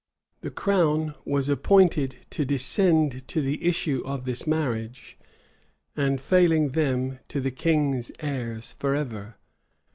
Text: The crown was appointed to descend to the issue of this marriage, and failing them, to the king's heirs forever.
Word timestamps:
The 0.39 0.49
crown 0.49 1.13
was 1.25 1.47
appointed 1.47 2.25
to 2.31 2.43
descend 2.43 3.27
to 3.27 3.39
the 3.39 3.63
issue 3.63 4.01
of 4.03 4.23
this 4.23 4.47
marriage, 4.47 5.15
and 5.95 6.19
failing 6.19 6.69
them, 6.69 7.19
to 7.27 7.39
the 7.39 7.51
king's 7.51 8.11
heirs 8.19 8.73
forever. 8.73 9.35